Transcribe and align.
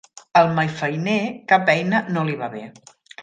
Al 0.39 0.47
malfeiner 0.59 1.17
cap 1.53 1.69
eina 1.75 2.01
no 2.17 2.27
li 2.31 2.39
va 2.43 2.51
bé. 2.57 2.65